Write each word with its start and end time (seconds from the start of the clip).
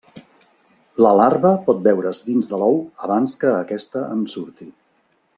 La 1.05 1.09
larva 1.17 1.51
pot 1.67 1.83
veure's 1.87 2.21
dins 2.29 2.49
de 2.53 2.59
l'ou 2.61 2.79
abans 3.09 3.35
que 3.43 3.51
aquesta 3.59 4.03
en 4.15 4.25
surti. 4.37 4.69